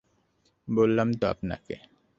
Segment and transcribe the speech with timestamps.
[0.67, 1.75] বললাম তো আপনাকে।